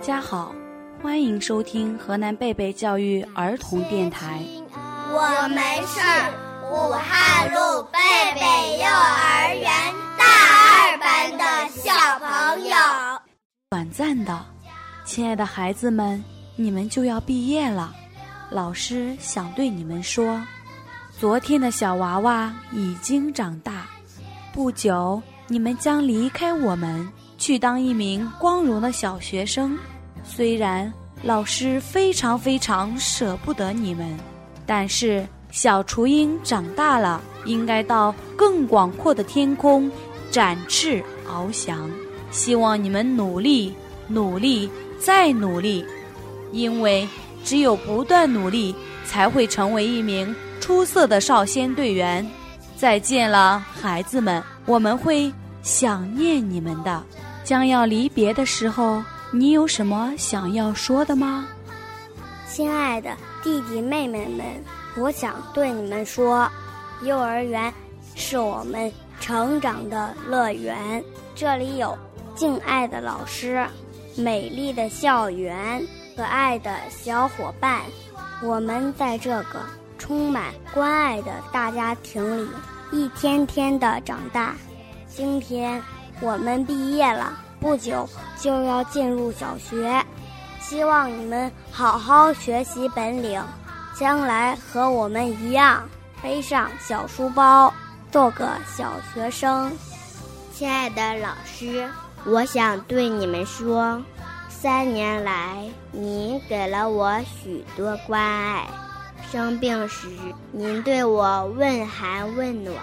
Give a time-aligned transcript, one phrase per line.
[0.00, 0.54] 家好，
[1.02, 4.42] 欢迎收听河南贝贝教育儿童电台。
[5.12, 6.00] 我们是
[6.72, 7.98] 武汉路贝
[8.34, 9.70] 贝幼儿园
[10.18, 10.24] 大
[10.72, 12.76] 二班的小朋友。
[13.68, 14.42] 短暂的，
[15.04, 16.24] 亲爱的孩子们，
[16.56, 17.92] 你们就要毕业了。
[18.48, 20.42] 老师想对你们说，
[21.18, 23.86] 昨天的小娃娃已经长大，
[24.50, 27.06] 不久你们将离开我们，
[27.40, 29.76] 去当一名光荣的小学生。
[30.22, 30.92] 虽然
[31.24, 34.16] 老师非常非常舍不得你们，
[34.64, 39.90] 但是小雏鹰长大了，应该到更广阔的天空
[40.30, 41.90] 展翅翱翔。
[42.30, 43.74] 希望你们努力，
[44.06, 44.70] 努力，
[45.00, 45.84] 再努力，
[46.52, 47.08] 因为。
[47.42, 48.74] 只有不断努力，
[49.06, 52.24] 才会成为一名出色的少先队员。
[52.76, 57.02] 再见了，孩子们，我们会想念你们的。
[57.50, 61.48] 将要离别的时候，你有什么想要说的吗？
[62.48, 63.10] 亲爱的
[63.42, 64.46] 弟弟妹妹们，
[64.96, 66.48] 我想对你们说，
[67.02, 67.74] 幼儿园
[68.14, 71.02] 是我们成长的乐园，
[71.34, 71.98] 这里有
[72.36, 73.66] 敬爱的老师，
[74.16, 75.84] 美丽的校园。
[76.16, 77.80] 可爱的小伙伴，
[78.44, 79.60] 我们在这个
[79.98, 82.48] 充满关爱的大家庭里
[82.92, 84.54] 一天天的长大。
[85.08, 85.82] 今天
[86.20, 90.04] 我们毕业了，不久就要进入小学，
[90.60, 93.42] 希望你们好好学习本领，
[93.98, 95.82] 将来和我们一样
[96.22, 97.72] 背上小书包，
[98.10, 99.72] 做个小学生。
[100.52, 101.88] 亲爱的老师，
[102.26, 104.00] 我想对你们说。
[104.48, 108.66] 三年来，您给了我许多关爱。
[109.32, 110.06] 生病时，
[110.52, 112.76] 您对我问寒问暖；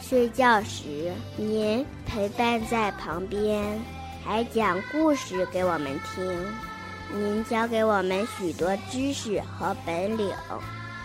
[0.00, 3.80] 睡觉时，您陪伴在旁边，
[4.24, 6.46] 还讲故事给我们听。
[7.12, 10.30] 您教给我们许多知识和本领。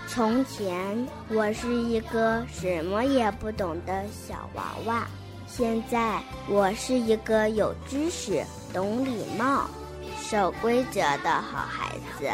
[0.08, 5.04] 从前，我是一个什么也不懂的小娃娃；
[5.48, 9.70] 现在，我是一个有知识、懂礼貌。
[10.22, 12.30] 守规则的好孩子，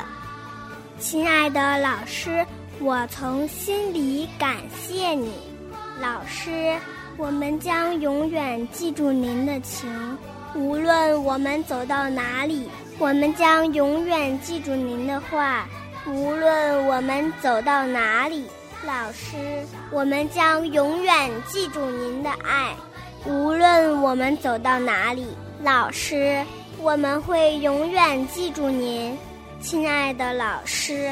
[0.99, 2.45] 亲爱的老师，
[2.79, 5.54] 我从心里感谢你。
[6.01, 6.75] 老师，
[7.17, 9.89] 我们将永远记住您的情，
[10.53, 12.63] 无论我们走到哪里；
[12.99, 15.67] 我们将永远记住您的话，
[16.07, 18.45] 无论我们走到哪里。
[18.85, 19.35] 老师，
[19.91, 22.75] 我们将永远记住您的爱，
[23.25, 25.25] 无论我们走到哪里。
[25.63, 26.43] 老师。
[26.81, 29.17] 我们会永远记住您，
[29.59, 31.09] 亲爱的老师。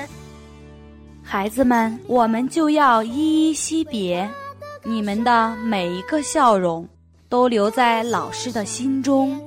[1.23, 4.29] 孩子们，我们就要依依惜别，
[4.85, 6.87] 你们的每一个笑容
[7.29, 9.39] 都留在老师的心中。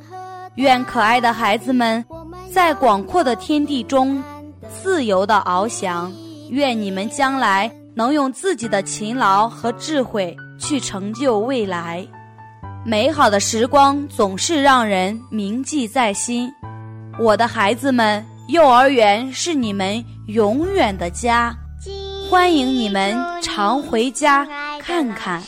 [0.55, 2.03] 愿可爱的孩子们
[2.51, 4.23] 在广阔的天地中
[4.71, 6.11] 自由的翱翔。
[6.49, 12.07] 愿你们将来能用自己的勤劳和智慧去成就未来。
[12.85, 16.51] 美好的时光总是让人铭记在心，
[17.19, 21.53] 我的孩子们，幼儿园是你们永远的家，
[22.31, 24.47] 欢迎你们常回家
[24.81, 25.43] 看看。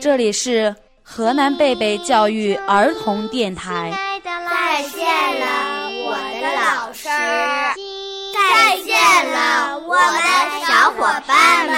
[0.00, 3.92] 这里是河南贝贝教育儿童电台。
[4.22, 5.06] 再见
[5.40, 5.46] 了，
[6.06, 7.08] 我的老师！
[8.32, 8.94] 再见
[9.30, 10.28] 了，我的
[10.66, 11.74] 小伙伴们！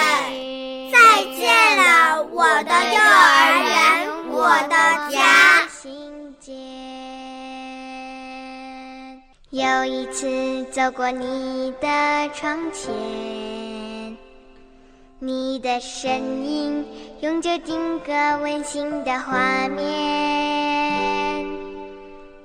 [0.93, 0.99] 再
[1.37, 1.43] 见
[1.79, 3.31] 了，我的幼儿
[3.65, 3.73] 园，
[4.31, 4.75] 我的
[5.11, 5.19] 家。
[9.51, 12.91] 有一次走过你的窗前，
[15.25, 16.84] 你的身影
[17.21, 18.12] 永久定格
[18.43, 21.47] 温馨的画面。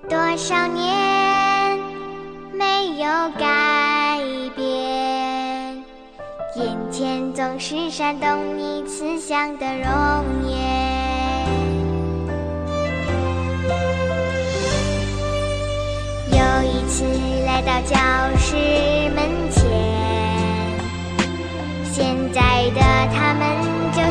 [0.07, 1.79] 多少年
[2.53, 3.07] 没有
[3.39, 4.21] 改
[4.55, 5.83] 变。
[6.55, 11.47] 眼前总是闪动你慈祥的容颜。
[16.29, 16.37] 有
[16.69, 17.03] 一次
[17.43, 17.97] 来到教
[18.37, 18.55] 室
[19.15, 19.46] 门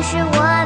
[0.09, 0.56] 是我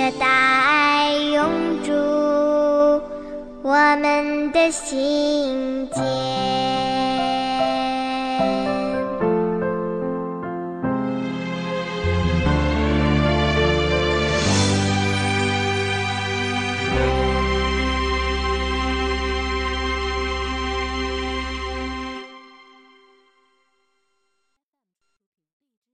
[0.00, 1.92] 的大爱永驻
[3.62, 6.69] 我们的心间。